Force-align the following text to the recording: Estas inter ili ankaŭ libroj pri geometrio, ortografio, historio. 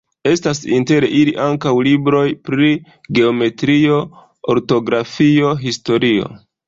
Estas 0.27 0.61
inter 0.77 1.05
ili 1.17 1.33
ankaŭ 1.43 1.73
libroj 1.87 2.23
pri 2.49 2.69
geometrio, 3.19 3.99
ortografio, 4.55 5.53
historio. 5.67 6.33